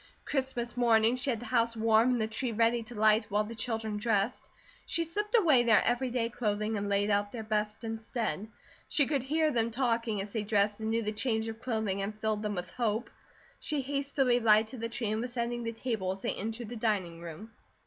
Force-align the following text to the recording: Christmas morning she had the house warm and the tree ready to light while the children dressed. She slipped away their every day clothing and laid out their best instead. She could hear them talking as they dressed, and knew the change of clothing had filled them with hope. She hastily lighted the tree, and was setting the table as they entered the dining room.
Christmas 0.25 0.75
morning 0.75 1.15
she 1.15 1.29
had 1.29 1.39
the 1.39 1.45
house 1.45 1.77
warm 1.77 2.09
and 2.09 2.19
the 2.19 2.25
tree 2.25 2.51
ready 2.51 2.81
to 2.81 2.95
light 2.95 3.25
while 3.29 3.43
the 3.43 3.53
children 3.53 3.97
dressed. 3.97 4.41
She 4.87 5.03
slipped 5.03 5.37
away 5.37 5.61
their 5.61 5.83
every 5.85 6.09
day 6.09 6.27
clothing 6.27 6.75
and 6.75 6.89
laid 6.89 7.11
out 7.11 7.31
their 7.31 7.43
best 7.43 7.83
instead. 7.83 8.47
She 8.89 9.05
could 9.05 9.21
hear 9.21 9.51
them 9.51 9.69
talking 9.69 10.19
as 10.19 10.33
they 10.33 10.41
dressed, 10.41 10.79
and 10.79 10.89
knew 10.89 11.03
the 11.03 11.11
change 11.11 11.47
of 11.49 11.61
clothing 11.61 11.99
had 11.99 12.15
filled 12.17 12.41
them 12.41 12.55
with 12.55 12.71
hope. 12.71 13.11
She 13.59 13.81
hastily 13.81 14.39
lighted 14.39 14.81
the 14.81 14.89
tree, 14.89 15.11
and 15.11 15.21
was 15.21 15.33
setting 15.33 15.61
the 15.61 15.71
table 15.71 16.11
as 16.13 16.23
they 16.23 16.33
entered 16.33 16.69
the 16.69 16.75
dining 16.77 17.19
room. 17.21 17.51